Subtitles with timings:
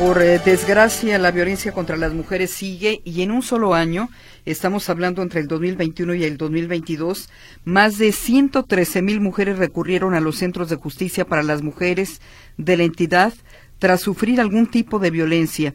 [0.00, 4.08] Por eh, desgracia, la violencia contra las mujeres sigue y en un solo año,
[4.46, 7.28] estamos hablando entre el 2021 y el 2022,
[7.64, 12.22] más de 113 mil mujeres recurrieron a los centros de justicia para las mujeres
[12.56, 13.34] de la entidad
[13.78, 15.74] tras sufrir algún tipo de violencia.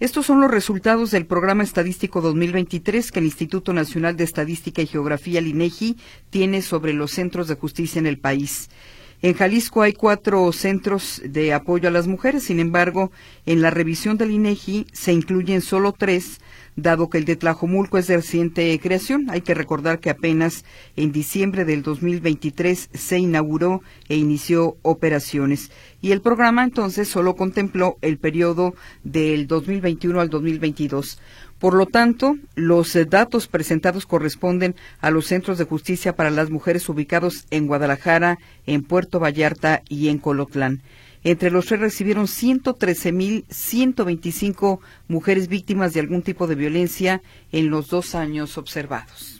[0.00, 4.86] Estos son los resultados del Programa Estadístico 2023 que el Instituto Nacional de Estadística y
[4.86, 5.98] Geografía, el INEGI,
[6.30, 8.70] tiene sobre los centros de justicia en el país.
[9.22, 13.10] En Jalisco hay cuatro centros de apoyo a las mujeres, sin embargo,
[13.46, 16.40] en la revisión del INEGI se incluyen solo tres,
[16.76, 19.30] dado que el de Tlajomulco es de reciente creación.
[19.30, 25.70] Hay que recordar que apenas en diciembre del 2023 se inauguró e inició operaciones.
[26.02, 31.18] Y el programa entonces solo contempló el periodo del 2021 al 2022.
[31.58, 36.50] Por lo tanto, los eh, datos presentados corresponden a los centros de justicia para las
[36.50, 40.82] mujeres ubicados en Guadalajara, en Puerto Vallarta y en Colotlán.
[41.24, 48.14] Entre los tres recibieron 113.125 mujeres víctimas de algún tipo de violencia en los dos
[48.14, 49.36] años observados.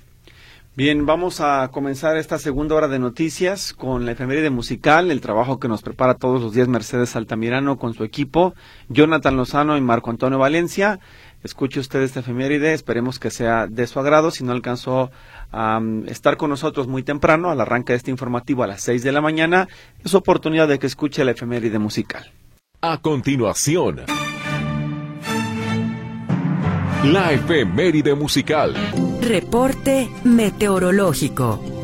[0.77, 5.59] Bien, vamos a comenzar esta segunda hora de noticias con la efeméride musical, el trabajo
[5.59, 8.53] que nos prepara todos los días Mercedes Altamirano con su equipo,
[8.91, 11.01] Jonathan Lozano y Marco Antonio Valencia
[11.47, 15.11] escuche usted esta efeméride, esperemos que sea de su agrado, si no alcanzó
[15.53, 19.13] a estar con nosotros muy temprano, al arranque de este informativo a las 6 de
[19.13, 19.69] la mañana,
[20.05, 22.31] es oportunidad de que escuche la efeméride musical.
[22.83, 24.03] A continuación,
[27.05, 28.75] la efeméride musical.
[29.23, 31.76] Reporte meteorológico.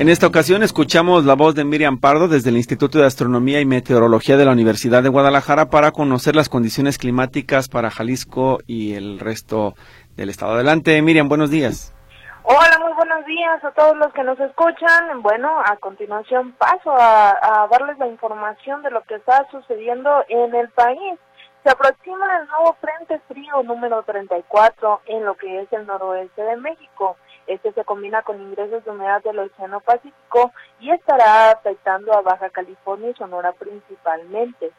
[0.00, 3.64] En esta ocasión escuchamos la voz de Miriam Pardo desde el Instituto de Astronomía y
[3.64, 9.20] Meteorología de la Universidad de Guadalajara para conocer las condiciones climáticas para Jalisco y el
[9.20, 9.74] resto
[10.16, 10.54] del estado.
[10.54, 11.94] Adelante, Miriam, buenos días.
[12.42, 15.22] Hola, muy buenos días a todos los que nos escuchan.
[15.22, 20.70] Bueno, a continuación paso a, darles la información de lo que está sucediendo en el
[20.70, 21.18] país.
[21.64, 26.56] Se aproxima el nuevo Frente Frío número 34 en lo que es el noroeste de
[26.58, 27.16] México.
[27.46, 32.50] Este se combina con ingresos de humedad del Océano Pacífico y estará afectando a Baja
[32.50, 34.72] California y Sonora principalmente.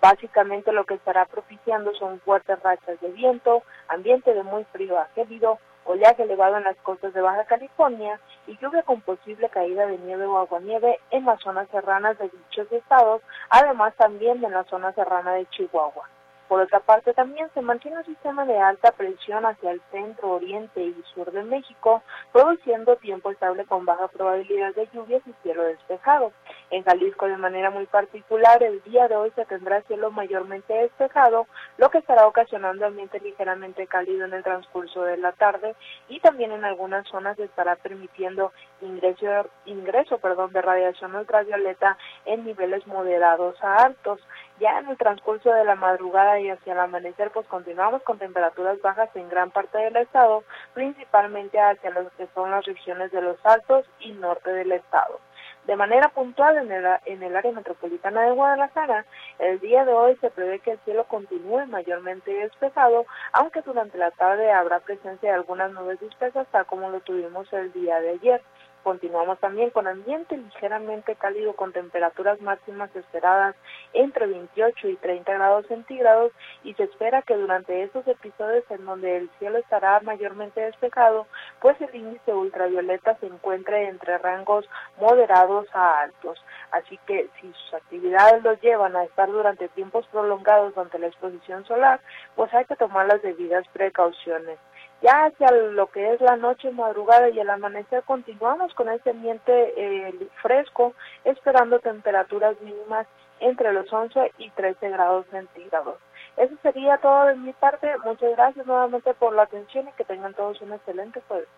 [0.00, 5.08] básicamente lo que estará propiciando son fuertes rachas de viento, ambiente de muy frío a
[5.14, 5.58] gélido,
[5.88, 10.26] oleaje elevado en las costas de Baja California y lluvia con posible caída de nieve
[10.26, 15.32] o aguanieve en las zonas serranas de dichos estados, además también en la zona serrana
[15.32, 16.08] de Chihuahua.
[16.48, 20.82] Por otra parte, también se mantiene un sistema de alta presión hacia el centro, oriente
[20.82, 26.32] y sur de México, produciendo tiempo estable con baja probabilidad de lluvias y cielo despejado.
[26.70, 31.46] En Jalisco, de manera muy particular, el día de hoy se tendrá cielo mayormente despejado,
[31.76, 35.74] lo que estará ocasionando ambiente ligeramente cálido en el transcurso de la tarde
[36.08, 42.86] y también en algunas zonas estará permitiendo ingreso, ingreso perdón, de radiación ultravioleta en niveles
[42.86, 44.20] moderados a altos.
[44.60, 48.80] Ya en el transcurso de la madrugada y hacia el amanecer, pues continuamos con temperaturas
[48.82, 50.42] bajas en gran parte del estado,
[50.74, 55.20] principalmente hacia lo que son las regiones de los altos y norte del estado.
[55.68, 59.04] De manera puntual en el, en el área metropolitana de Guadalajara,
[59.38, 64.10] el día de hoy se prevé que el cielo continúe mayormente despejado, aunque durante la
[64.12, 68.42] tarde habrá presencia de algunas nubes dispersas, tal como lo tuvimos el día de ayer.
[68.82, 73.54] Continuamos también con ambiente ligeramente cálido con temperaturas máximas esperadas
[73.92, 76.32] entre 28 y 30 grados centígrados
[76.64, 81.26] y se espera que durante estos episodios en donde el cielo estará mayormente despejado,
[81.60, 84.68] pues el índice ultravioleta se encuentre entre rangos
[85.00, 86.42] moderados a altos.
[86.70, 91.64] Así que si sus actividades los llevan a estar durante tiempos prolongados ante la exposición
[91.66, 92.00] solar,
[92.36, 94.58] pues hay que tomar las debidas precauciones.
[95.02, 99.52] Ya hacia lo que es la noche, madrugada y el amanecer continuamos con este ambiente
[99.76, 100.92] eh, fresco,
[101.24, 103.06] esperando temperaturas mínimas
[103.40, 105.98] entre los 11 y 13 grados centígrados.
[106.36, 107.88] Eso sería todo de mi parte.
[108.04, 111.48] Muchas gracias nuevamente por la atención y que tengan todos un excelente jueves.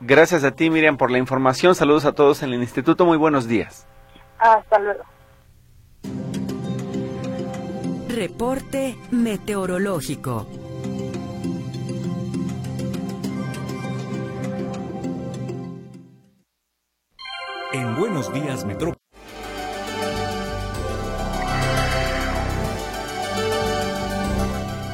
[0.00, 1.74] Gracias a ti, Miriam, por la información.
[1.74, 3.04] Saludos a todos en el instituto.
[3.04, 3.86] Muy buenos días.
[4.38, 5.04] Hasta luego.
[8.08, 10.46] Reporte meteorológico.
[17.72, 18.97] En Buenos Días Metrópoli.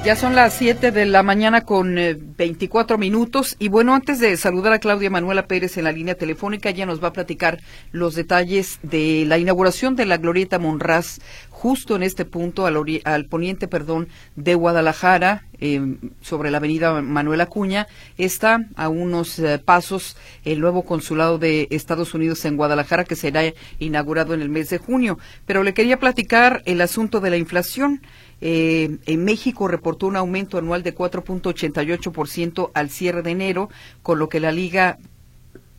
[0.04, 3.56] Ya son las 7 de la mañana con 24 eh, minutos.
[3.58, 7.02] Y bueno, antes de saludar a Claudia Manuela Pérez en la línea telefónica, ella nos
[7.02, 11.20] va a platicar los detalles de la inauguración de la Glorieta Monraz
[11.64, 15.80] justo en este punto, al, al poniente, perdón, de Guadalajara, eh,
[16.20, 17.86] sobre la avenida Manuel Acuña,
[18.18, 23.40] está a unos eh, pasos el nuevo consulado de Estados Unidos en Guadalajara que será
[23.78, 25.18] inaugurado en el mes de junio.
[25.46, 28.02] Pero le quería platicar el asunto de la inflación.
[28.46, 33.70] Eh, en México reportó un aumento anual de 4.88% al cierre de enero,
[34.02, 34.98] con lo que la liga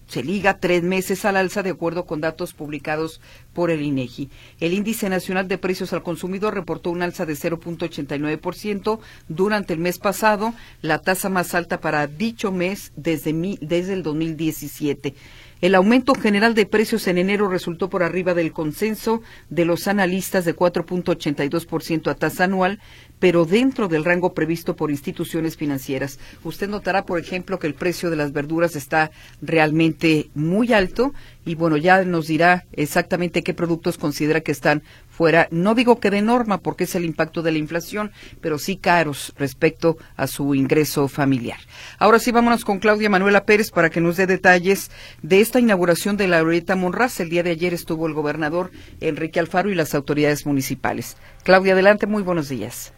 [0.08, 3.22] se liga tres meses al alza de acuerdo con datos publicados
[3.54, 4.30] por el INEGI.
[4.60, 10.00] El índice nacional de precios al consumidor reportó un alza de 0.89% durante el mes
[10.00, 15.14] pasado, la tasa más alta para dicho mes desde, desde el 2017.
[15.62, 20.44] El aumento general de precios en enero resultó por arriba del consenso de los analistas
[20.44, 22.80] de 4.82% a tasa anual,
[23.20, 26.20] pero dentro del rango previsto por instituciones financieras.
[26.44, 29.12] Usted notará, por ejemplo, que el precio de las verduras está
[29.42, 31.14] realmente muy alto
[31.46, 34.84] y bueno, ya nos dirá exactamente qué productos considera que están
[35.16, 38.78] fuera, no digo que de norma porque es el impacto de la inflación, pero sí
[38.78, 41.58] caros respecto a su ingreso familiar.
[41.98, 44.92] Ahora sí, vámonos con Claudia Manuela Pérez para que nos dé detalles
[45.22, 47.20] de esta inauguración de la Glorieta Monraz.
[47.20, 51.18] El día de ayer estuvo el gobernador Enrique Alfaro y las autoridades municipales.
[51.44, 52.94] Claudia, adelante, muy buenos días.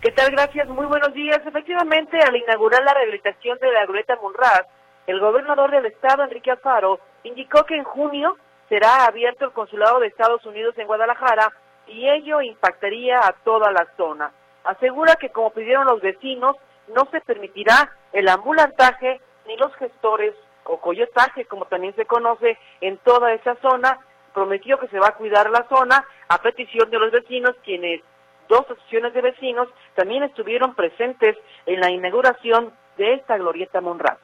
[0.00, 0.30] ¿Qué tal?
[0.30, 1.40] Gracias, muy buenos días.
[1.46, 4.62] Efectivamente, al inaugurar la rehabilitación de la Glorieta Monraz,
[5.06, 8.36] el gobernador del estado, Enrique Alfaro, indicó que en junio
[8.70, 11.52] será abierto el consulado de Estados Unidos en Guadalajara
[11.88, 14.32] y ello impactaría a toda la zona.
[14.64, 16.56] Asegura que como pidieron los vecinos,
[16.94, 20.34] no se permitirá el ambulantaje ni los gestores
[20.64, 23.98] o coyotaje, como también se conoce, en toda esa zona.
[24.32, 28.02] Prometió que se va a cuidar la zona a petición de los vecinos, quienes
[28.48, 34.18] dos asociaciones de vecinos también estuvieron presentes en la inauguración de esta glorieta Monraz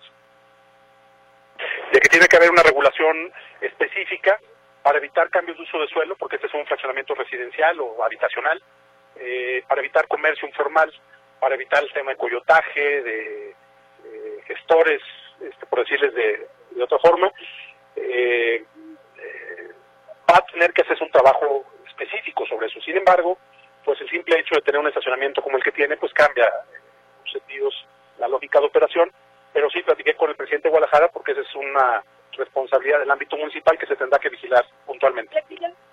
[1.92, 4.38] de que tiene que haber una regulación específica
[4.82, 8.62] para evitar cambios de uso de suelo, porque este es un fraccionamiento residencial o habitacional,
[9.16, 10.92] eh, para evitar comercio informal,
[11.40, 13.54] para evitar el tema de coyotaje, de,
[14.46, 15.02] gestores,
[15.40, 16.46] este, por decirles de,
[16.80, 17.32] otra forma,
[17.96, 18.64] eh,
[19.18, 19.70] eh,
[20.30, 22.80] va a tener que hacerse un trabajo específico sobre eso.
[22.80, 23.38] Sin embargo,
[23.84, 27.32] pues el simple hecho de tener un estacionamiento como el que tiene, pues cambia en
[27.32, 27.74] sentidos
[28.18, 29.10] la lógica de operación
[29.56, 32.02] pero sí platiqué con el presidente de Guadalajara porque esa es una
[32.36, 35.42] responsabilidad del ámbito municipal que se tendrá que vigilar puntualmente.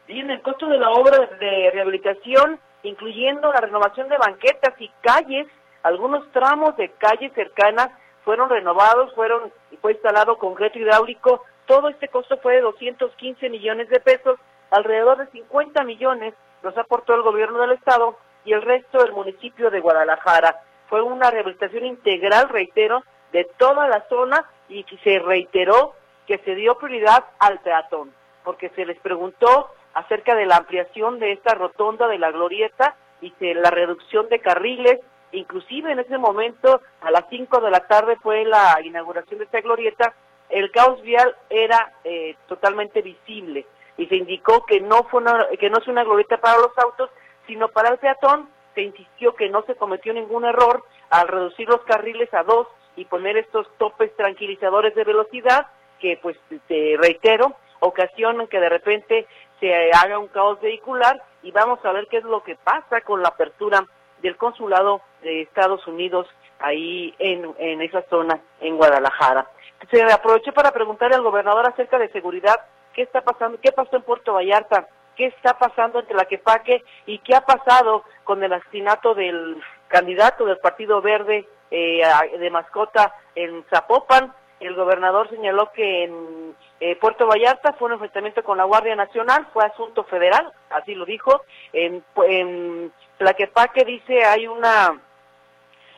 [0.06, 4.92] Y en el costo de la obra de rehabilitación, incluyendo la renovación de banquetas y
[5.00, 5.48] calles,
[5.81, 7.88] algunos tramos de calles cercanas
[8.25, 14.01] fueron renovados, fueron fue instalado concreto hidráulico, todo este costo fue de 215 millones de
[14.01, 14.38] pesos,
[14.71, 16.33] alrededor de 50 millones
[16.63, 20.63] los aportó el gobierno del estado y el resto del municipio de Guadalajara.
[20.89, 23.04] Fue una rehabilitación integral, reitero,
[23.34, 25.94] de toda la zona y se reiteró
[26.26, 28.14] que se dio prioridad al peatón,
[28.46, 33.34] porque se les preguntó acerca de la ampliación de esta rotonda de la glorieta y
[33.40, 35.00] de la reducción de carriles,
[35.32, 39.62] inclusive en ese momento a las 5 de la tarde fue la inauguración de esta
[39.62, 40.14] glorieta,
[40.50, 43.66] el caos vial era eh, totalmente visible
[43.98, 45.24] y se indicó que no fue
[45.60, 47.10] que no es una glorieta para los autos,
[47.48, 48.50] sino para el peatón.
[48.76, 53.06] Se insistió que no se cometió ningún error al reducir los carriles a dos y
[53.06, 55.68] poner estos topes tranquilizadores de velocidad
[56.00, 56.38] que, pues,
[56.68, 59.28] te reitero, ocasionan que de repente
[59.60, 63.22] se haga un caos vehicular y vamos a ver qué es lo que pasa con
[63.22, 63.86] la apertura
[64.22, 66.28] del consulado de Estados Unidos
[66.60, 69.48] ahí en, en esa zona, en Guadalajara.
[69.92, 72.56] Se aproveché para preguntarle al gobernador acerca de seguridad,
[72.94, 77.19] qué está pasando, qué pasó en Puerto Vallarta, qué está pasando entre la Quepaque y
[77.19, 82.03] qué ha pasado con el asesinato del candidato del Partido Verde eh,
[82.38, 84.32] de mascota en Zapopan.
[84.60, 89.48] El gobernador señaló que en eh, Puerto Vallarta fue un enfrentamiento con la Guardia Nacional,
[89.51, 91.42] fue asunto federal, así lo dijo.
[91.74, 95.01] En, en Tlaquepaque dice hay una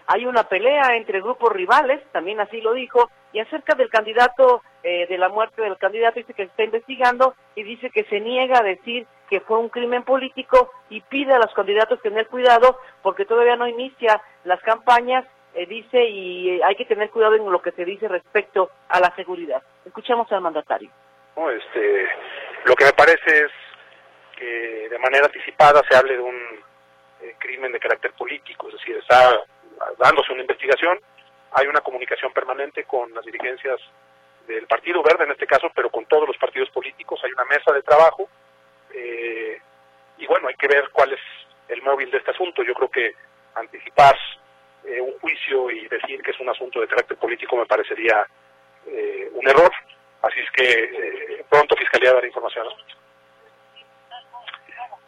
[0.07, 5.07] hay una pelea entre grupos rivales, también así lo dijo, y acerca del candidato, eh,
[5.07, 8.59] de la muerte del candidato, dice que se está investigando y dice que se niega
[8.59, 13.25] a decir que fue un crimen político y pide a los candidatos tener cuidado porque
[13.25, 17.61] todavía no inicia las campañas eh, dice y eh, hay que tener cuidado en lo
[17.61, 19.63] que se dice respecto a la seguridad.
[19.85, 20.89] Escuchamos al mandatario.
[21.49, 22.07] este,
[22.65, 23.51] lo que me parece es
[24.37, 26.35] que de manera anticipada se hable de un
[27.21, 29.31] eh, crimen de carácter político, es decir, está
[29.97, 30.99] dándose una investigación,
[31.53, 33.79] hay una comunicación permanente con las dirigencias
[34.47, 37.71] del Partido Verde en este caso, pero con todos los partidos políticos, hay una mesa
[37.71, 38.27] de trabajo
[40.17, 41.19] y bueno, hay que ver cuál es
[41.67, 42.63] el móvil de este asunto.
[42.63, 43.13] Yo creo que
[43.55, 44.15] anticipar
[44.87, 48.27] eh, un juicio y decir que es un asunto de carácter político me parecería
[48.87, 49.71] eh, un error.
[50.21, 52.67] Así es que eh, pronto Fiscalía dará información.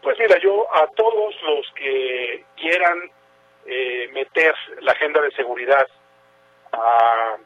[0.02, 3.12] Pues mira, yo a todos los que quieran
[3.66, 5.88] eh, meter la agenda de seguridad
[6.72, 7.38] a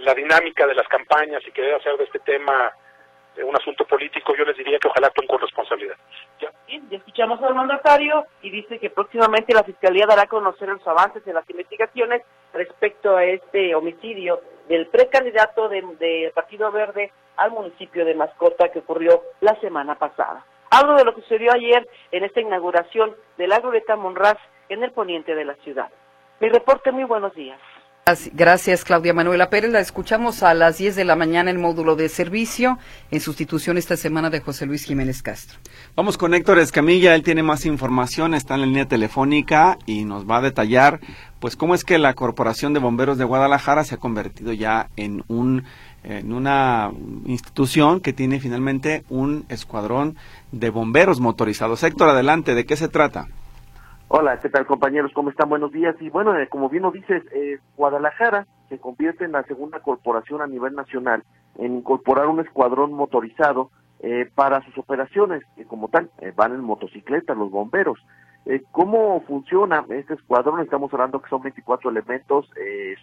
[0.00, 2.72] la dinámica de las campañas y querer hacer de este tema
[3.44, 5.96] un asunto político, yo les diría que ojalá actúen con responsabilidad.
[6.40, 6.50] Ya.
[6.68, 11.24] ya escuchamos al mandatario y dice que próximamente la Fiscalía dará a conocer los avances
[11.24, 18.04] de las investigaciones respecto a este homicidio del precandidato del de Partido Verde al municipio
[18.04, 20.44] de Mascota que ocurrió la semana pasada.
[20.70, 24.38] Algo de lo que sucedió ayer en esta inauguración de la Glorieta Monraz
[24.68, 25.90] en el poniente de la ciudad.
[26.40, 27.60] Mi reporte, muy buenos días.
[28.34, 29.72] Gracias, Claudia Manuela Pérez.
[29.72, 32.78] La escuchamos a las 10 de la mañana en módulo de servicio,
[33.10, 35.58] en sustitución esta semana de José Luis Jiménez Castro.
[35.96, 40.24] Vamos con Héctor Escamilla, él tiene más información, está en la línea telefónica y nos
[40.24, 41.00] va a detallar,
[41.40, 45.24] pues, cómo es que la Corporación de Bomberos de Guadalajara se ha convertido ya en
[45.26, 45.64] un
[46.04, 46.92] en una
[47.24, 50.14] institución que tiene finalmente un escuadrón
[50.52, 51.82] de bomberos motorizados.
[51.82, 53.26] Héctor, adelante, ¿de qué se trata?
[54.08, 55.10] Hola, ¿qué tal compañeros?
[55.12, 55.48] ¿Cómo están?
[55.48, 55.96] Buenos días.
[55.98, 60.40] Y bueno, eh, como bien lo dices, eh, Guadalajara se convierte en la segunda corporación
[60.40, 61.24] a nivel nacional
[61.56, 67.34] en incorporar un escuadrón motorizado eh, para sus operaciones, que como tal van en motocicleta
[67.34, 67.98] los bomberos.
[68.70, 70.60] ¿Cómo funciona este escuadrón?
[70.60, 72.48] Estamos hablando que son 24 elementos,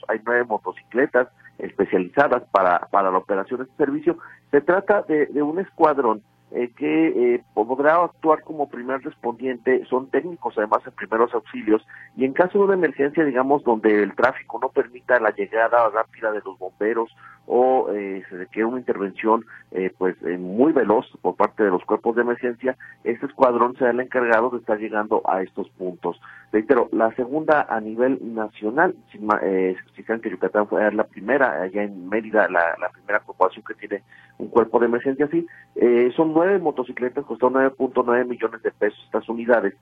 [0.08, 4.18] hay nueve motocicletas especializadas para, para la operación de este servicio.
[4.52, 6.24] Se trata de, de un escuadrón
[6.56, 12.26] eh, que eh, podrá actuar como primer respondiente, son técnicos además en primeros auxilios, y
[12.26, 16.42] en caso de una emergencia, digamos, donde el tráfico no permita la llegada rápida de
[16.46, 17.10] los bomberos
[17.46, 21.84] o eh, se requiere una intervención eh, pues eh, muy veloz por parte de los
[21.84, 26.20] cuerpos de emergencia, este escuadrón será el encargado de estar llegando a estos puntos.
[26.52, 32.08] Reitero, la segunda a nivel nacional, si, eh, que Yucatán fue la primera, allá en
[32.08, 34.04] Mérida, la, la primera corporación que tiene
[34.38, 35.46] un cuerpo de emergencia así,
[35.76, 39.74] eh, son nueve motocicletas, costó 9.9 millones de pesos estas unidades,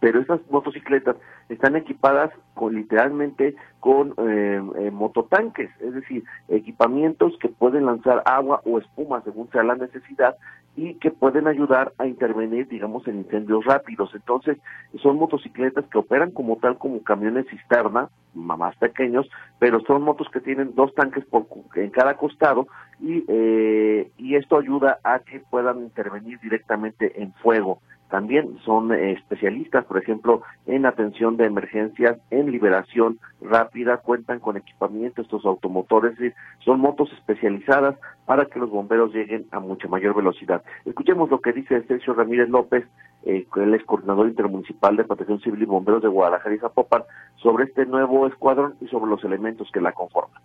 [0.00, 1.16] pero estas motocicletas
[1.48, 8.60] están equipadas con literalmente con eh, eh, mototanques, es decir, equipamientos que pueden lanzar agua
[8.64, 10.36] o espuma según sea la necesidad
[10.76, 14.10] y que pueden ayudar a intervenir, digamos, en incendios rápidos.
[14.14, 14.58] Entonces,
[15.02, 19.28] son motocicletas que operan como tal como camiones cisterna, más pequeños,
[19.58, 22.68] pero son motos que tienen dos tanques por, en cada costado
[23.00, 27.80] y, eh, y esto ayuda a que puedan intervenir directamente en fuego.
[28.10, 34.56] También son eh, especialistas, por ejemplo, en atención de emergencias, en liberación rápida, cuentan con
[34.56, 36.14] equipamiento, estos automotores,
[36.60, 40.62] son motos especializadas para que los bomberos lleguen a mucha mayor velocidad.
[40.84, 42.86] Escuchemos lo que dice Sergio Ramírez López,
[43.24, 47.02] eh, él es coordinador intermunicipal de protección civil y bomberos de Guadalajara y Zapopan,
[47.36, 50.40] sobre este nuevo escuadrón y sobre los elementos que la conforman.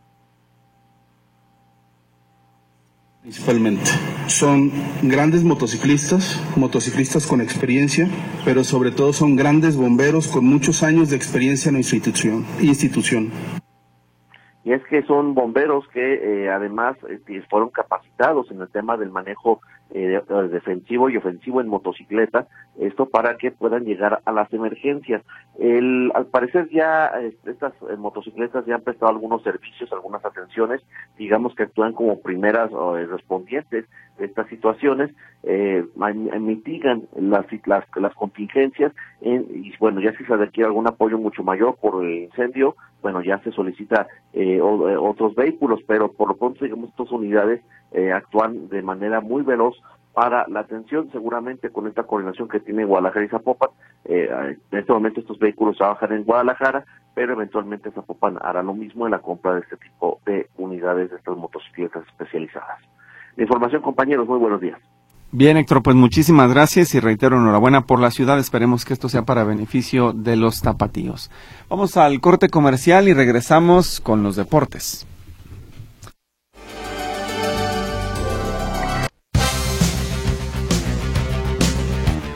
[3.23, 3.85] Principalmente.
[4.27, 4.69] Son
[5.01, 8.09] grandes motociclistas, motociclistas con experiencia,
[8.43, 12.45] pero sobre todo son grandes bomberos con muchos años de experiencia en nuestra institución.
[12.59, 13.31] institución.
[14.65, 19.09] Y es que son bomberos que eh, además este, fueron capacitados en el tema del
[19.09, 19.61] manejo
[19.93, 22.47] eh, defensivo y ofensivo en motocicleta,
[22.79, 25.21] esto para que puedan llegar a las emergencias.
[25.59, 27.11] El, al parecer ya
[27.45, 30.81] estas eh, motocicletas ya han prestado algunos servicios, algunas atenciones,
[31.17, 33.85] digamos que actúan como primeras eh, respondientes
[34.19, 35.11] estas situaciones,
[35.43, 35.83] eh,
[36.39, 42.03] mitigan las, las, contingencias y bueno, ya si se requiere algún apoyo mucho mayor por
[42.03, 47.11] el incendio, bueno, ya se solicita eh, otros vehículos, pero por lo pronto, digamos, estas
[47.11, 49.75] unidades eh, actúan de manera muy veloz
[50.13, 53.69] para la atención, seguramente con esta coordinación que tiene Guadalajara y Zapopan.
[54.05, 54.29] Eh,
[54.71, 59.11] en este momento estos vehículos trabajan en Guadalajara, pero eventualmente Zapopan hará lo mismo en
[59.11, 62.79] la compra de este tipo de unidades de estas motocicletas especializadas.
[63.37, 64.79] Información, compañeros, muy buenos días.
[65.31, 68.37] Bien, Héctor, pues muchísimas gracias y reitero enhorabuena por la ciudad.
[68.37, 71.31] Esperemos que esto sea para beneficio de los tapatíos.
[71.69, 75.07] Vamos al corte comercial y regresamos con los deportes.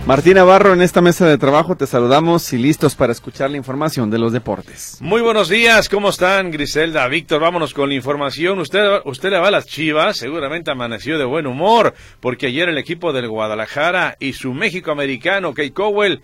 [0.07, 4.09] Martín Navarro, en esta mesa de trabajo te saludamos y listos para escuchar la información
[4.09, 4.99] de los deportes.
[5.01, 7.05] Muy buenos días, ¿cómo están Griselda?
[7.09, 8.57] Víctor, vámonos con la información.
[8.59, 12.77] Usted, usted le va a las chivas, seguramente amaneció de buen humor, porque ayer el
[12.77, 16.21] equipo del Guadalajara y su México americano, Kate Cowell,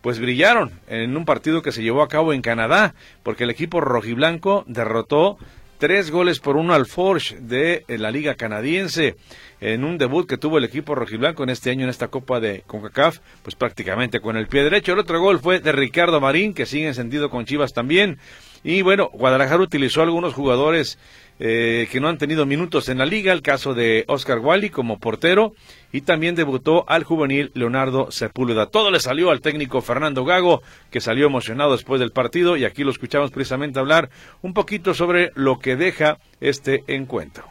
[0.00, 3.82] pues brillaron en un partido que se llevó a cabo en Canadá, porque el equipo
[3.82, 5.36] rojiblanco derrotó
[5.78, 9.16] tres goles por uno al Forge de eh, la Liga Canadiense
[9.60, 12.62] en un debut que tuvo el equipo rojiblanco en este año en esta Copa de
[12.66, 14.92] CONCACAF, pues prácticamente con el pie derecho.
[14.92, 18.18] El otro gol fue de Ricardo Marín, que sigue encendido con Chivas también.
[18.66, 20.98] Y bueno, Guadalajara utilizó algunos jugadores
[21.38, 24.98] eh, que no han tenido minutos en la liga, el caso de Oscar Wally como
[24.98, 25.54] portero
[25.92, 28.66] y también debutó al juvenil Leonardo Sepúlveda.
[28.66, 32.82] Todo le salió al técnico Fernando Gago, que salió emocionado después del partido y aquí
[32.82, 34.10] lo escuchamos precisamente hablar
[34.42, 37.44] un poquito sobre lo que deja este encuentro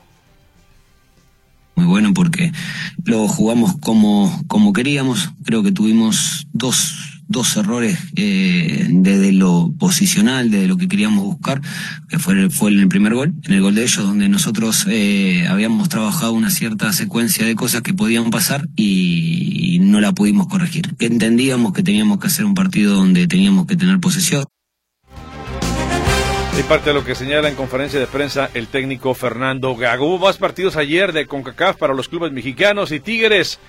[1.75, 2.51] muy bueno porque
[3.03, 5.31] lo jugamos como, como queríamos.
[5.43, 11.61] Creo que tuvimos dos, dos errores eh, desde lo posicional, desde lo que queríamos buscar,
[12.09, 15.89] que fue, fue el primer gol, en el gol de ellos, donde nosotros eh, habíamos
[15.89, 20.95] trabajado una cierta secuencia de cosas que podían pasar y no la pudimos corregir.
[20.99, 24.45] Entendíamos que teníamos que hacer un partido donde teníamos que tener posesión
[26.57, 30.17] y parte de lo que señala en conferencia de prensa el técnico Fernando Gago.
[30.17, 33.59] Más partidos ayer de CONCACAF para los clubes mexicanos y Tigres.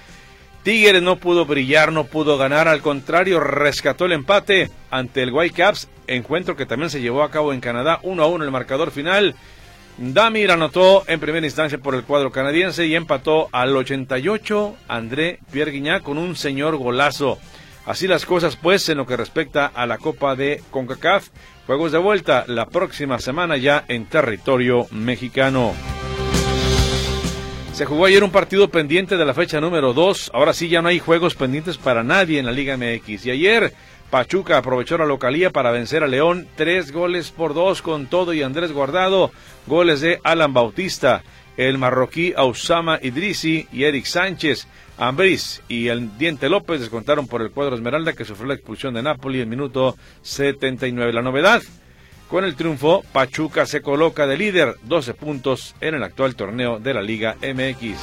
[0.66, 5.88] Tigres no pudo brillar, no pudo ganar, al contrario, rescató el empate ante el Whitecaps,
[6.08, 9.36] encuentro que también se llevó a cabo en Canadá, 1 a 1 el marcador final.
[9.96, 16.02] Damir anotó en primera instancia por el cuadro canadiense y empató al 88 André Pierre
[16.02, 17.38] con un señor golazo.
[17.84, 21.28] Así las cosas pues en lo que respecta a la Copa de CONCACAF.
[21.68, 25.74] Juegos de vuelta la próxima semana ya en territorio mexicano.
[27.76, 30.30] Se jugó ayer un partido pendiente de la fecha número 2.
[30.32, 33.26] Ahora sí ya no hay juegos pendientes para nadie en la Liga MX.
[33.26, 33.74] Y ayer
[34.08, 36.48] Pachuca aprovechó la localía para vencer a León.
[36.56, 39.30] Tres goles por dos con todo y Andrés Guardado.
[39.66, 41.22] Goles de Alan Bautista,
[41.58, 44.66] el marroquí Ausama Idrisi y Eric Sánchez.
[44.96, 49.02] Ambris y el Diente López descontaron por el cuadro Esmeralda que sufrió la expulsión de
[49.02, 51.12] Napoli en minuto 79.
[51.12, 51.60] La novedad,
[52.28, 56.94] con el triunfo, Pachuca se coloca de líder, 12 puntos en el actual torneo de
[56.94, 57.98] la Liga MX.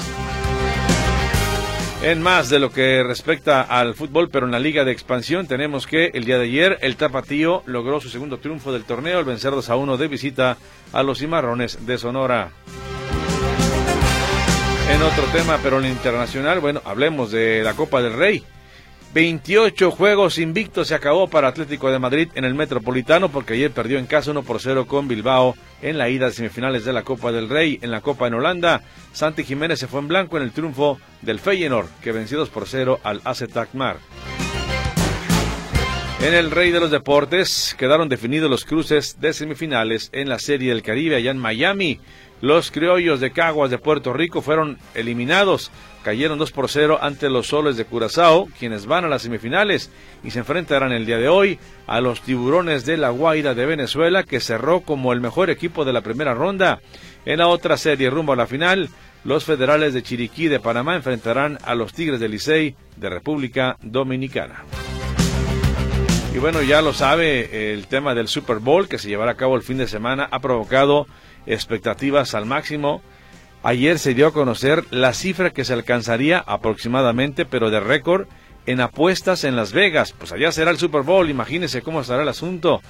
[2.04, 5.88] En más de lo que respecta al fútbol, pero en la Liga de Expansión, tenemos
[5.88, 9.52] que el día de ayer el Tapatío logró su segundo triunfo del torneo al vencer
[9.52, 10.58] 2 a 1 de visita
[10.92, 12.52] a los Cimarrones de Sonora.
[14.92, 18.44] En otro tema, pero en internacional, bueno, hablemos de la Copa del Rey.
[19.14, 24.00] 28 juegos invictos se acabó para Atlético de Madrid en el Metropolitano porque ayer perdió
[24.00, 27.32] en casa 1 por 0 con Bilbao en la ida de semifinales de la Copa
[27.32, 27.78] del Rey.
[27.84, 31.40] En la Copa en Holanda, Santi Jiménez se fue en blanco en el triunfo del
[31.40, 33.98] Feyenoord que venció 2 por 0 al AZ Alkmaar.
[36.24, 40.70] En el Rey de los Deportes quedaron definidos los cruces de semifinales en la Serie
[40.70, 42.00] del Caribe allá en Miami.
[42.44, 45.72] Los criollos de Caguas de Puerto Rico fueron eliminados.
[46.04, 49.90] Cayeron 2 por 0 ante los soles de Curazao, quienes van a las semifinales
[50.26, 54.24] y se enfrentarán el día de hoy a los tiburones de La Guaira de Venezuela,
[54.24, 56.82] que cerró como el mejor equipo de la primera ronda.
[57.24, 58.90] En la otra serie rumbo a la final,
[59.24, 64.66] los federales de Chiriquí de Panamá enfrentarán a los Tigres de Licey de República Dominicana.
[66.36, 69.56] Y bueno, ya lo sabe, el tema del Super Bowl que se llevará a cabo
[69.56, 71.08] el fin de semana ha provocado
[71.46, 73.02] expectativas al máximo.
[73.64, 78.28] Ayer se dio a conocer la cifra que se alcanzaría aproximadamente, pero de récord,
[78.66, 80.14] en apuestas en Las Vegas.
[80.14, 82.82] Pues allá será el Super Bowl, imagínense cómo estará el asunto.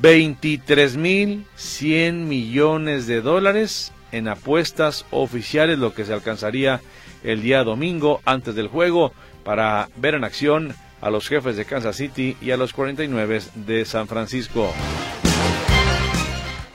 [0.00, 6.80] 23.100 millones de dólares en apuestas oficiales, lo que se alcanzaría
[7.22, 9.12] el día domingo antes del juego
[9.44, 13.84] para ver en acción a los jefes de Kansas City y a los 49 de
[13.84, 14.72] San Francisco.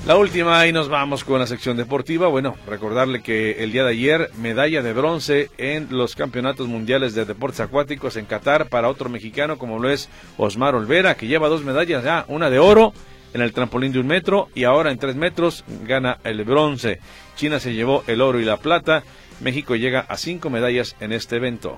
[0.08, 2.28] La última y nos vamos con la sección deportiva.
[2.28, 7.24] Bueno, recordarle que el día de ayer medalla de bronce en los campeonatos mundiales de
[7.24, 11.64] deportes acuáticos en Qatar para otro mexicano como lo es Osmar Olvera, que lleva dos
[11.64, 12.94] medallas ya, una de oro
[13.36, 17.00] en el trampolín de un metro y ahora en tres metros gana el bronce.
[17.36, 19.04] China se llevó el oro y la plata.
[19.40, 21.78] México llega a cinco medallas en este evento.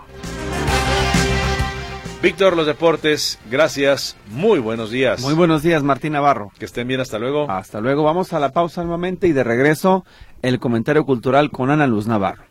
[2.24, 5.20] Víctor, los deportes, gracias, muy buenos días.
[5.20, 6.54] Muy buenos días, Martín Navarro.
[6.58, 7.52] Que estén bien, hasta luego.
[7.52, 10.06] Hasta luego, vamos a la pausa nuevamente y de regreso
[10.42, 12.46] el comentario cultural con Ana Luz Navarro.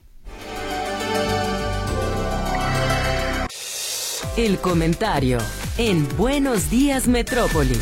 [4.37, 5.39] El comentario
[5.79, 7.81] en Buenos Días Metrópoli.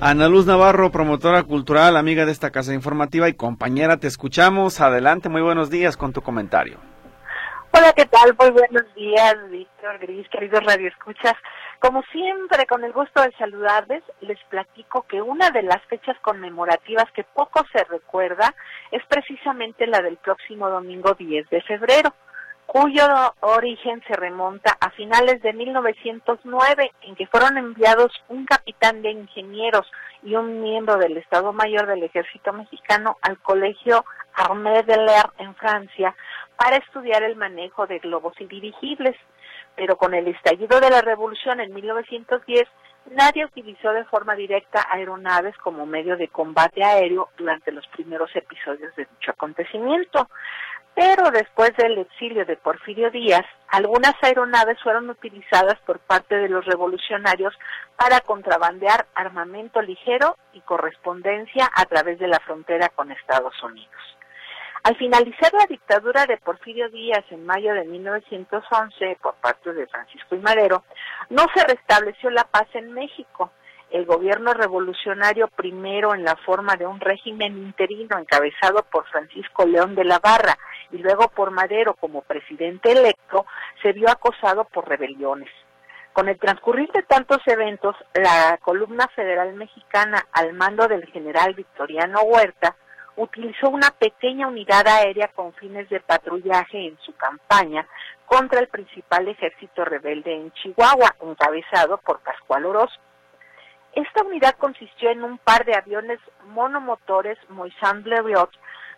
[0.00, 4.80] Ana Luz Navarro, promotora cultural, amiga de esta casa informativa y compañera, te escuchamos.
[4.80, 6.78] Adelante, muy buenos días con tu comentario.
[7.78, 8.34] Hola, ¿qué tal?
[8.36, 11.34] Muy buenos días, Víctor Gris, queridos radioescuchas.
[11.78, 17.04] Como siempre, con el gusto de saludarles, les platico que una de las fechas conmemorativas
[17.12, 18.52] que poco se recuerda
[18.90, 22.12] es precisamente la del próximo domingo 10 de febrero,
[22.66, 23.06] cuyo
[23.42, 29.88] origen se remonta a finales de 1909, en que fueron enviados un capitán de ingenieros
[30.24, 35.54] y un miembro del Estado Mayor del Ejército Mexicano al Colegio Armée de l'Air en
[35.54, 36.16] Francia
[36.58, 39.16] para estudiar el manejo de globos y dirigibles.
[39.76, 42.66] pero con el estallido de la revolución en 1910
[43.12, 48.94] nadie utilizó de forma directa aeronaves como medio de combate aéreo durante los primeros episodios
[48.96, 50.28] de dicho acontecimiento.
[50.94, 56.64] Pero después del exilio de Porfirio Díaz, algunas aeronaves fueron utilizadas por parte de los
[56.64, 57.54] revolucionarios
[57.96, 64.17] para contrabandear armamento ligero y correspondencia a través de la frontera con Estados Unidos.
[64.84, 70.36] Al finalizar la dictadura de Porfirio Díaz en mayo de 1911 por parte de Francisco
[70.36, 70.84] y Madero,
[71.30, 73.50] no se restableció la paz en México.
[73.90, 79.94] El gobierno revolucionario, primero en la forma de un régimen interino encabezado por Francisco León
[79.94, 80.56] de la Barra
[80.92, 83.46] y luego por Madero como presidente electo,
[83.82, 85.50] se vio acosado por rebeliones.
[86.12, 92.22] Con el transcurrir de tantos eventos, la columna federal mexicana al mando del general Victoriano
[92.22, 92.76] Huerta
[93.18, 97.86] utilizó una pequeña unidad aérea con fines de patrullaje en su campaña
[98.26, 103.02] contra el principal ejército rebelde en Chihuahua, encabezado por Pascual Orozco.
[103.94, 108.50] Esta unidad consistió en un par de aviones monomotores Moissan Blériot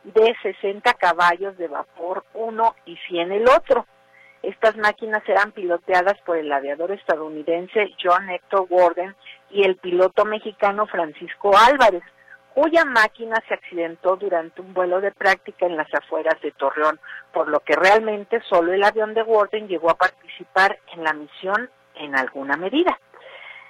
[0.04, 3.87] de 60 caballos de vapor uno y 100 el otro.
[4.42, 9.14] Estas máquinas eran piloteadas por el aviador estadounidense John Hector Warden
[9.50, 12.02] y el piloto mexicano Francisco Álvarez
[12.54, 16.98] cuya máquina se accidentó durante un vuelo de práctica en las afueras de Torreón,
[17.32, 21.70] por lo que realmente solo el avión de Warden llegó a participar en la misión
[21.94, 22.98] en alguna medida.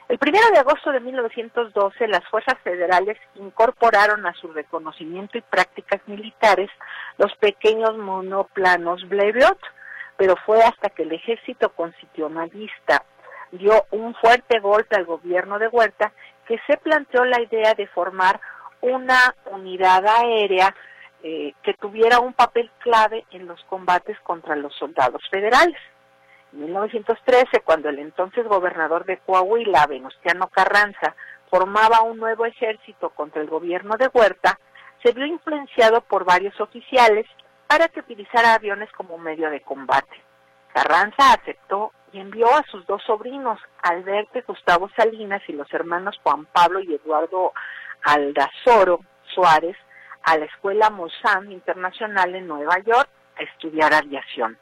[0.09, 6.01] El 1 de agosto de 1912, las fuerzas federales incorporaron a su reconocimiento y prácticas
[6.07, 6.69] militares
[7.17, 9.59] los pequeños monoplanos Blériot,
[10.17, 13.05] pero fue hasta que el ejército constitucionalista
[13.53, 16.13] dio un fuerte golpe al gobierno de Huerta
[16.49, 18.41] que se planteó la idea de formar
[18.81, 20.75] una unidad aérea
[21.23, 25.79] eh, que tuviera un papel clave en los combates contra los soldados federales.
[26.53, 31.15] En 1913, cuando el entonces gobernador de Coahuila, Venustiano Carranza,
[31.51, 34.59] formaba un nuevo ejército contra el gobierno de Huerta,
[35.03, 37.27] se vio influenciado por varios oficiales
[37.67, 40.23] para que utilizara aviones como medio de combate.
[40.73, 46.19] Carranza aceptó y envió a sus dos sobrinos, Alberto y Gustavo Salinas, y los hermanos
[46.23, 47.53] Juan Pablo y Eduardo
[48.03, 49.01] Aldazoro
[49.35, 49.77] Suárez
[50.23, 53.09] a la Escuela Mossad Internacional en Nueva York
[53.39, 54.59] a estudiar aviación.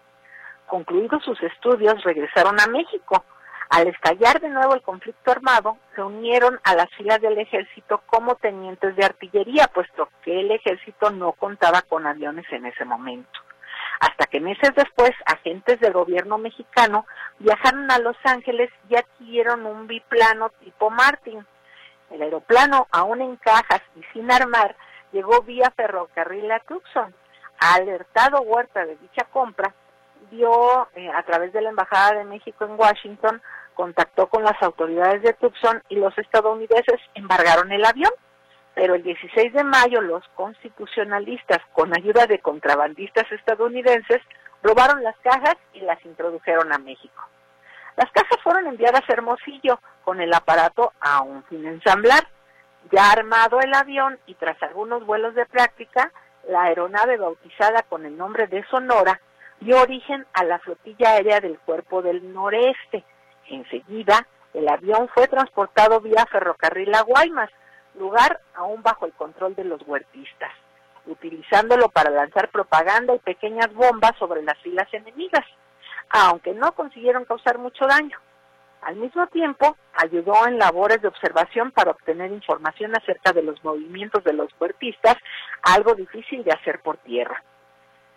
[0.67, 3.25] Concluidos sus estudios, regresaron a México.
[3.71, 8.37] Al estallar de nuevo el conflicto armado, se unieron a las filas del ejército como
[8.37, 13.41] tenientes de artillería, puesto que el ejército no contaba con aviones en ese momento.
[14.01, 17.07] Hasta que meses después, agentes del gobierno mexicano
[17.39, 21.45] viajaron a Los Ángeles y adquirieron un biplano tipo Martin,
[22.11, 24.77] el aeroplano, aún en cajas y sin armar,
[25.13, 27.15] llegó vía ferrocarril a Tucson.
[27.61, 29.75] Alertado Huerta de dicha compra,
[30.31, 33.43] dio eh, a través de la Embajada de México en Washington,
[33.75, 38.13] contactó con las autoridades de Tucson y los estadounidenses embargaron el avión.
[38.75, 44.19] Pero el 16 de mayo los constitucionalistas, con ayuda de contrabandistas estadounidenses,
[44.63, 47.29] robaron las cajas y las introdujeron a México.
[47.99, 52.29] Las cajas fueron enviadas a Hermosillo con el aparato aún sin ensamblar.
[52.93, 56.13] Ya armado el avión y tras algunos vuelos de práctica,
[56.49, 59.21] la aeronave bautizada con el nombre de Sonora
[59.59, 63.03] dio origen a la flotilla aérea del Cuerpo del Noreste.
[63.49, 67.51] Enseguida, el avión fue transportado vía ferrocarril a Guaymas,
[67.99, 70.53] lugar aún bajo el control de los huertistas,
[71.07, 75.45] utilizándolo para lanzar propaganda y pequeñas bombas sobre las filas enemigas
[76.11, 78.19] aunque no consiguieron causar mucho daño.
[78.83, 84.23] Al mismo tiempo, ayudó en labores de observación para obtener información acerca de los movimientos
[84.25, 85.17] de los puertistas,
[85.63, 87.43] algo difícil de hacer por tierra.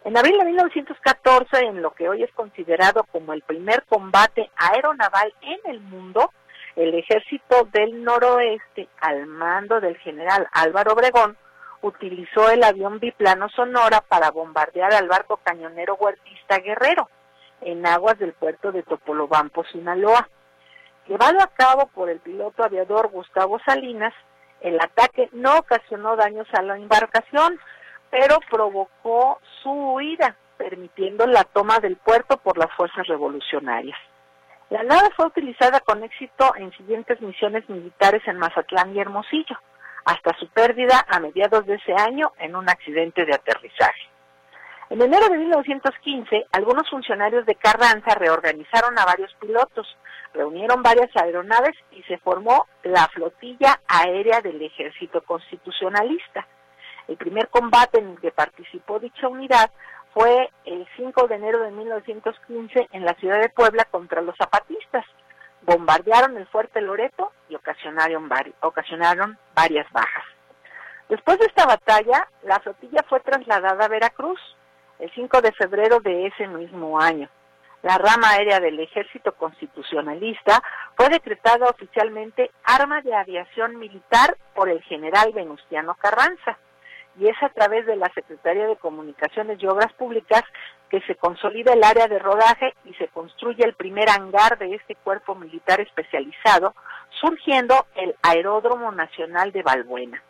[0.03, 5.33] En abril de 1914, en lo que hoy es considerado como el primer combate aeronaval
[5.41, 6.31] en el mundo,
[6.75, 11.37] el ejército del noroeste, al mando del general Álvaro Obregón,
[11.81, 17.09] utilizó el avión biplano Sonora para bombardear al barco cañonero huertista Guerrero
[17.61, 20.27] en aguas del puerto de Topolobampo, Sinaloa.
[21.07, 24.13] Llevado a cabo por el piloto aviador Gustavo Salinas,
[24.61, 27.59] el ataque no ocasionó daños a la embarcación,
[28.09, 33.97] pero provocó su huida, permitiendo la toma del puerto por las fuerzas revolucionarias.
[34.69, 39.57] La nave fue utilizada con éxito en siguientes misiones militares en Mazatlán y Hermosillo,
[40.05, 44.10] hasta su pérdida a mediados de ese año en un accidente de aterrizaje.
[44.91, 49.87] En enero de 1915, algunos funcionarios de Carranza reorganizaron a varios pilotos,
[50.33, 56.45] reunieron varias aeronaves y se formó la flotilla aérea del ejército constitucionalista.
[57.07, 59.71] El primer combate en el que participó dicha unidad
[60.13, 65.05] fue el 5 de enero de 1915 en la ciudad de Puebla contra los zapatistas.
[65.61, 70.25] Bombardearon el fuerte Loreto y ocasionaron, ocasionaron varias bajas.
[71.07, 74.41] Después de esta batalla, la flotilla fue trasladada a Veracruz
[75.01, 77.27] el 5 de febrero de ese mismo año.
[77.81, 80.61] La rama aérea del ejército constitucionalista
[80.95, 86.59] fue decretada oficialmente arma de aviación militar por el general Venustiano Carranza
[87.17, 90.43] y es a través de la Secretaría de Comunicaciones y Obras Públicas
[90.89, 94.95] que se consolida el área de rodaje y se construye el primer hangar de este
[94.95, 96.75] cuerpo militar especializado,
[97.19, 100.21] surgiendo el Aeródromo Nacional de Balbuena.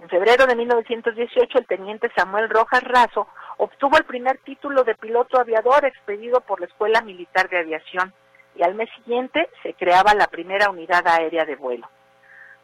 [0.00, 5.38] En febrero de 1918, el teniente Samuel Rojas Razo obtuvo el primer título de piloto
[5.38, 8.14] aviador expedido por la Escuela Militar de Aviación
[8.56, 11.86] y al mes siguiente se creaba la primera unidad aérea de vuelo.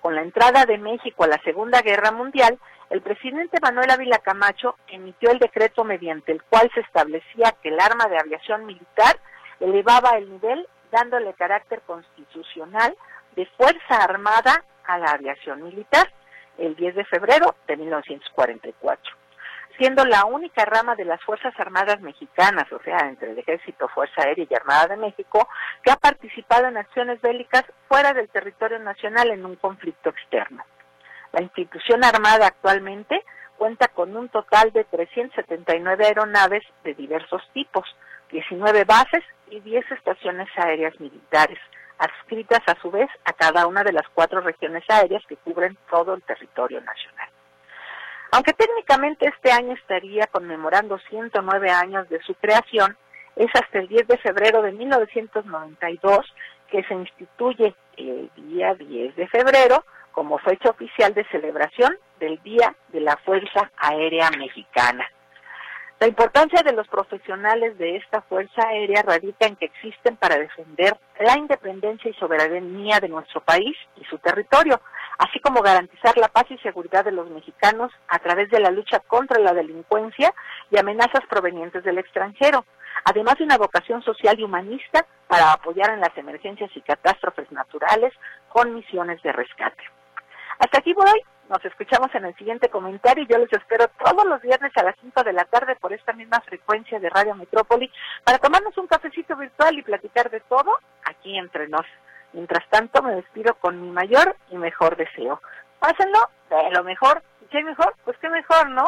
[0.01, 4.77] Con la entrada de México a la Segunda Guerra Mundial, el presidente Manuel Ávila Camacho
[4.89, 9.19] emitió el decreto mediante el cual se establecía que el arma de aviación militar
[9.61, 12.97] elevaba el nivel dándole carácter constitucional
[13.35, 16.09] de Fuerza Armada a la aviación militar
[16.59, 19.15] el 10 de febrero de 1944,
[19.79, 24.23] siendo la única rama de las Fuerzas Armadas mexicanas, o sea, entre el Ejército, Fuerza
[24.23, 25.49] Aérea y Armada de México,
[25.83, 30.65] que ha participado en acciones bélicas fuera del territorio nacional en un conflicto externo.
[31.33, 33.23] La institución armada actualmente
[33.57, 37.85] cuenta con un total de 379 aeronaves de diversos tipos,
[38.31, 41.59] 19 bases y 10 estaciones aéreas militares,
[41.99, 46.15] adscritas a su vez a cada una de las cuatro regiones aéreas que cubren todo
[46.15, 47.29] el territorio nacional.
[48.33, 52.97] Aunque técnicamente este año estaría conmemorando 109 años de su creación,
[53.37, 56.35] es hasta el 10 de febrero de 1992
[56.71, 62.75] que se instituye el día 10 de febrero como fecha oficial de celebración del Día
[62.89, 65.07] de la Fuerza Aérea Mexicana.
[65.99, 70.95] La importancia de los profesionales de esta Fuerza Aérea radica en que existen para defender
[71.19, 74.79] la independencia y soberanía de nuestro país y su territorio,
[75.17, 79.01] así como garantizar la paz y seguridad de los mexicanos a través de la lucha
[79.01, 80.35] contra la delincuencia
[80.71, 82.67] y amenazas provenientes del extranjero,
[83.05, 88.13] además de una vocación social y humanista para apoyar en las emergencias y catástrofes naturales
[88.51, 89.83] con misiones de rescate.
[90.59, 91.23] Hasta aquí voy.
[91.49, 94.97] Nos escuchamos en el siguiente comentario y yo les espero todos los viernes a las
[95.01, 97.91] 5 de la tarde por esta misma frecuencia de Radio Metrópoli
[98.25, 100.73] para tomarnos un cafecito virtual y platicar de todo
[101.05, 101.87] aquí entre nos.
[102.33, 105.41] Mientras tanto, me despido con mi mayor y mejor deseo.
[105.79, 106.19] Pásenlo
[106.51, 107.23] de lo mejor.
[107.51, 107.95] ¿Qué mejor?
[108.05, 108.85] Pues qué mejor, ¿no?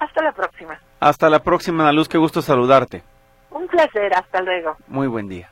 [0.00, 0.80] Hasta la próxima.
[0.98, 2.08] Hasta la próxima, Ana Luz.
[2.08, 3.02] Qué gusto saludarte.
[3.50, 4.12] Un placer.
[4.14, 4.76] Hasta luego.
[4.88, 5.48] Muy buen día.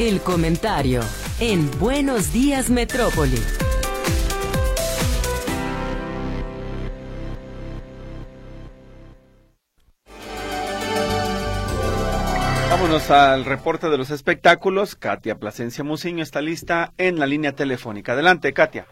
[0.00, 1.00] El comentario
[1.38, 3.65] en Buenos Días Metrópoli.
[12.76, 14.96] Vámonos al reporte de los espectáculos.
[14.96, 18.12] Katia Plasencia Musiño está lista en la línea telefónica.
[18.12, 18.84] Adelante, Katia.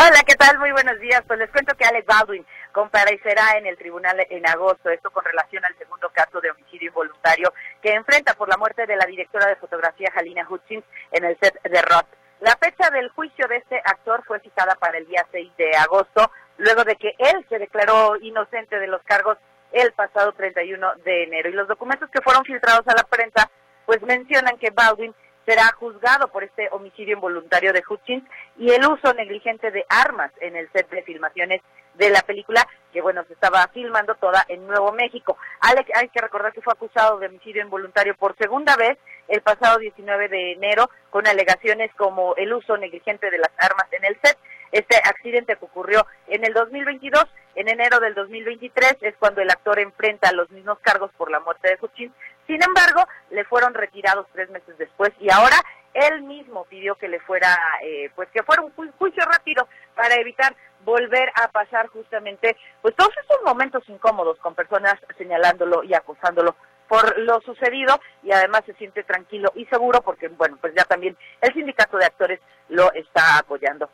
[0.00, 0.58] Hola, ¿qué tal?
[0.58, 1.22] Muy buenos días.
[1.26, 5.62] Pues les cuento que Alex Baldwin comparecerá en el tribunal en agosto, esto con relación
[5.62, 9.56] al segundo caso de homicidio involuntario que enfrenta por la muerte de la directora de
[9.56, 12.08] fotografía Halina Hutchins en el set de Roth.
[12.40, 16.32] La fecha del juicio de este actor fue fijada para el día 6 de agosto,
[16.56, 19.36] luego de que él se declaró inocente de los cargos
[19.72, 21.48] el pasado 31 de enero.
[21.48, 23.50] Y los documentos que fueron filtrados a la prensa,
[23.86, 25.14] pues mencionan que Baldwin
[25.48, 28.22] será juzgado por este homicidio involuntario de Hutchins
[28.58, 31.62] y el uso negligente de armas en el set de filmaciones
[31.94, 35.38] de la película, que bueno, se estaba filmando toda en Nuevo México.
[35.60, 39.78] Alex, hay que recordar que fue acusado de homicidio involuntario por segunda vez el pasado
[39.78, 44.36] 19 de enero, con alegaciones como el uso negligente de las armas en el set.
[44.72, 49.78] Este accidente que ocurrió en el 2022, en enero del 2023, es cuando el actor
[49.78, 52.12] enfrenta los mismos cargos por la muerte de Hutchins.
[52.46, 55.56] Sin embargo, le fueron retirados tres meses después y ahora
[55.94, 60.54] él mismo pidió que le fuera, eh, pues que fuera un juicio rápido para evitar
[60.84, 66.54] volver a pasar justamente, pues todos esos momentos incómodos con personas señalándolo y acusándolo
[66.88, 71.16] por lo sucedido y además se siente tranquilo y seguro porque, bueno, pues ya también
[71.40, 73.90] el sindicato de actores lo está apoyando.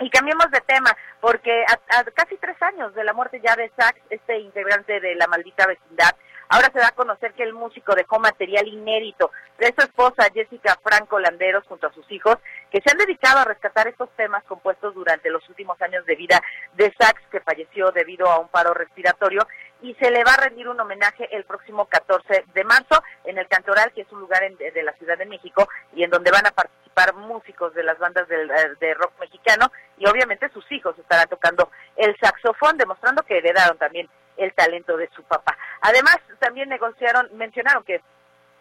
[0.00, 4.00] Y cambiemos de tema, porque a, casi tres años de la muerte ya de Sax,
[4.10, 6.16] este integrante de la maldita vecindad,
[6.48, 10.76] ahora se da a conocer que el músico dejó material inédito de su esposa Jessica
[10.82, 12.38] Franco Landeros junto a sus hijos,
[12.72, 16.42] que se han dedicado a rescatar estos temas compuestos durante los últimos años de vida
[16.74, 19.46] de Sax, que falleció debido a un paro respiratorio,
[19.80, 23.46] y se le va a rendir un homenaje el próximo 14 de marzo en el
[23.46, 26.50] Cantoral, que es un lugar de la Ciudad de México, y en donde van a
[26.50, 26.83] participar
[27.14, 32.76] músicos de las bandas de rock mexicano, y obviamente sus hijos estarán tocando el saxofón,
[32.76, 35.56] demostrando que heredaron también el talento de su papá.
[35.80, 38.00] Además, también negociaron, mencionaron que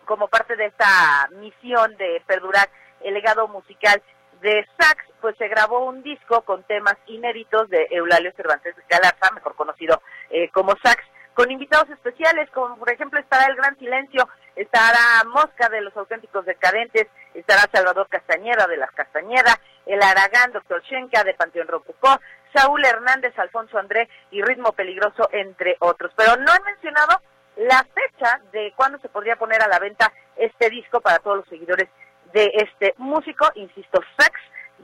[0.06, 2.70] como parte de esta misión de perdurar
[3.02, 4.02] el legado musical
[4.42, 9.56] de Sax, pues se grabó un disco con temas inéditos de Eulalio Cervantes Galarza, mejor
[9.56, 11.02] conocido eh, como Sax,
[11.34, 16.46] con invitados especiales, como por ejemplo estará El Gran Silencio, estará Mosca de los Auténticos
[16.46, 22.20] Decadentes, estará Salvador Castañeda de Las Castañeda, El Aragán, Doctor Shenka de Panteón Rococó,
[22.54, 26.12] Saúl Hernández, Alfonso André y Ritmo Peligroso, entre otros.
[26.16, 27.22] Pero no he mencionado
[27.58, 31.48] la fecha de cuándo se podría poner a la venta este disco para todos los
[31.50, 31.90] seguidores
[32.34, 34.40] de este músico, insisto, Sax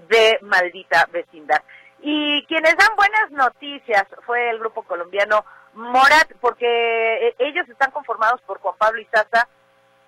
[0.07, 1.62] de Maldita Vecindad.
[2.01, 8.41] Y quienes dan buenas noticias fue el grupo colombiano Morat, porque eh, ellos están conformados
[8.41, 9.47] por Juan Pablo Izaza,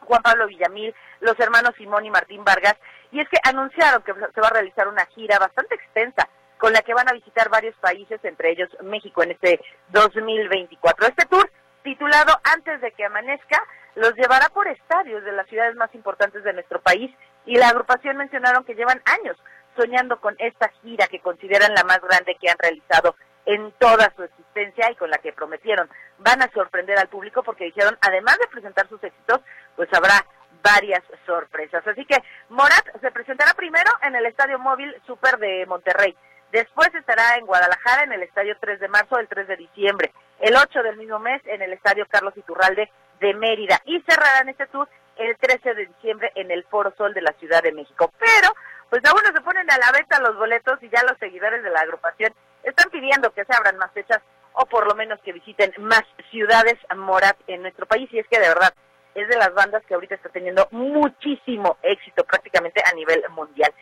[0.02, 2.76] Juan Pablo Villamil, los hermanos Simón y Martín Vargas,
[3.12, 6.82] y es que anunciaron que se va a realizar una gira bastante extensa con la
[6.82, 9.60] que van a visitar varios países, entre ellos México, en este
[9.90, 11.08] 2024.
[11.08, 11.50] Este tour,
[11.84, 13.64] titulado Antes de que amanezca,
[13.96, 17.12] los llevará por estadios de las ciudades más importantes de nuestro país
[17.46, 19.38] y la agrupación mencionaron que llevan años
[19.76, 24.24] soñando con esta gira que consideran la más grande que han realizado en toda su
[24.24, 28.48] existencia y con la que prometieron van a sorprender al público porque dijeron, además de
[28.48, 29.42] presentar sus éxitos,
[29.76, 30.26] pues habrá
[30.64, 31.86] varias sorpresas.
[31.88, 32.18] Así que
[32.50, 36.16] Morat se presentará primero en el Estadio Móvil Super de Monterrey.
[36.52, 40.12] Después estará en Guadalajara en el Estadio 3 de marzo, el 3 de diciembre.
[40.40, 43.82] El 8 del mismo mes en el Estadio Carlos Iturralde de Mérida.
[43.86, 47.64] Y cerrarán este tour el 13 de diciembre en el Foro Sol de la Ciudad
[47.64, 48.12] de México.
[48.20, 48.54] Pero,
[48.90, 51.70] pues aún no se ponen a la venta los boletos y ya los seguidores de
[51.70, 54.22] la agrupación están pidiendo que se abran más fechas
[54.54, 58.10] o por lo menos que visiten más ciudades Morat en nuestro país.
[58.12, 58.74] Y es que de verdad
[59.16, 63.74] es de las bandas que ahorita está teniendo muchísimo éxito prácticamente a nivel mundial.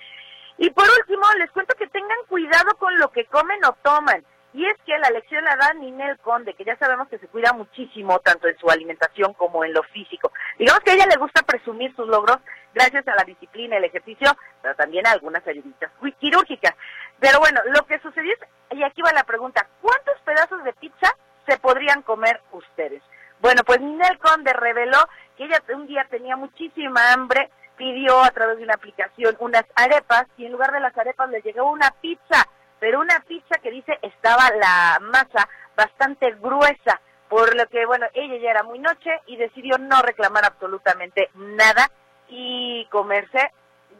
[0.57, 4.23] Y por último, les cuento que tengan cuidado con lo que comen o toman.
[4.51, 7.53] Y es que la lección la da Ninel Conde, que ya sabemos que se cuida
[7.53, 10.31] muchísimo, tanto en su alimentación como en lo físico.
[10.57, 12.39] Digamos que a ella le gusta presumir sus logros
[12.73, 16.75] gracias a la disciplina, el ejercicio, pero también a algunas ayuditas quirúrgicas.
[17.19, 18.39] Pero bueno, lo que sucedió es,
[18.71, 21.15] y aquí va la pregunta, ¿cuántos pedazos de pizza
[21.47, 23.01] se podrían comer ustedes?
[23.41, 24.97] Bueno, pues Ninel Conde reveló
[25.37, 30.25] que ella un día tenía muchísima hambre, pidió a través de una aplicación unas arepas
[30.37, 32.45] y en lugar de las arepas le llegó una pizza
[32.79, 38.37] pero una pizza que dice estaba la masa bastante gruesa, por lo que, bueno, ella
[38.37, 41.89] ya era muy noche y decidió no reclamar absolutamente nada
[42.27, 43.51] y comerse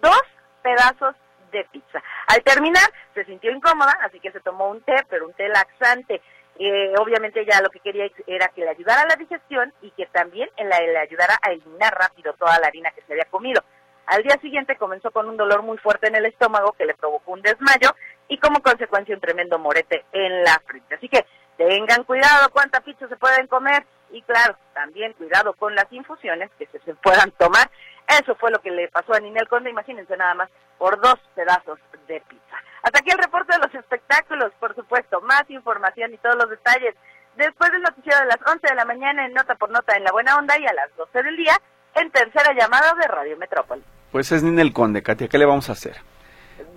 [0.01, 0.21] dos
[0.63, 1.15] pedazos
[1.51, 2.01] de pizza.
[2.29, 6.21] Al terminar, se sintió incómoda, así que se tomó un té, pero un té laxante.
[6.59, 10.05] Eh, obviamente ella lo que quería era que le ayudara a la digestión y que
[10.05, 13.63] también le ayudara a eliminar rápido toda la harina que se había comido.
[14.05, 17.31] Al día siguiente comenzó con un dolor muy fuerte en el estómago que le provocó
[17.31, 17.95] un desmayo
[18.27, 20.95] y como consecuencia un tremendo morete en la frente.
[20.95, 21.25] Así que
[21.59, 26.65] tengan cuidado cuánta pizza se pueden comer y claro, también cuidado con las infusiones que
[26.67, 27.69] se, puedan tomar.
[28.07, 31.77] Eso fue lo que le pasó a Ninel Conde, imagínense nada más, por dos pedazos
[32.07, 32.55] de pizza.
[32.81, 36.95] Hasta aquí el reporte de los espectáculos, por supuesto, más información y todos los detalles.
[37.35, 40.11] Después del noticiero de las 11 de la mañana en Nota por Nota en La
[40.11, 41.55] Buena Onda y a las 12 del día
[41.95, 43.83] en tercera llamada de Radio Metrópoli.
[44.11, 45.97] Pues es Ninel Conde, Katia, ¿qué le vamos a hacer?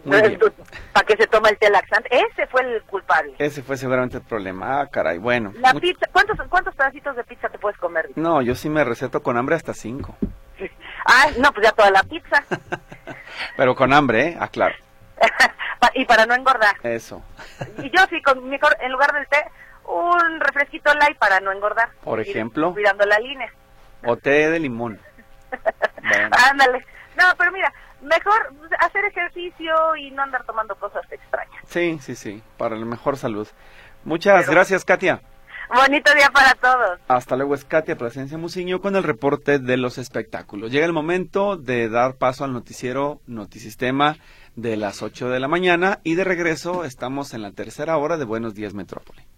[0.04, 2.08] Para que se toma el té laxante.
[2.10, 3.34] Ese fue el culpable.
[3.38, 4.80] Ese fue seguramente el problema.
[4.80, 5.52] Ah, caray, bueno.
[5.58, 8.10] La pizza, ¿cuántos, ¿cuántos pedacitos de pizza te puedes comer?
[8.16, 10.16] No, yo sí me receto con hambre hasta cinco.
[11.06, 12.44] Ah, no, pues ya toda la pizza.
[13.56, 14.36] Pero con hambre, ¿eh?
[14.38, 14.74] Ah, claro.
[15.94, 16.76] y para no engordar.
[16.82, 17.22] Eso.
[17.78, 19.44] y yo sí, con mejor, en lugar del té,
[19.84, 21.90] un refresquito light para no engordar.
[22.04, 22.72] Por ejemplo.
[22.72, 23.52] Cuidando la línea.
[24.04, 24.98] O té de limón.
[26.50, 26.84] Ándale.
[27.16, 31.62] No, pero mira, mejor hacer ejercicio y no andar tomando cosas extrañas.
[31.66, 33.48] Sí, sí, sí, para la mejor salud.
[34.04, 35.22] Muchas gracias, Katia.
[35.74, 36.98] Bonito día para todos.
[37.08, 40.70] Hasta luego, es Katia Presencia Musiño con el reporte de los espectáculos.
[40.70, 44.16] Llega el momento de dar paso al noticiero Notisistema
[44.54, 48.26] de las 8 de la mañana y de regreso estamos en la tercera hora de
[48.26, 49.31] Buenos Días Metrópoli.